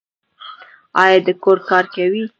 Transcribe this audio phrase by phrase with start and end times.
[1.01, 2.23] ایا د کور کار کوي؟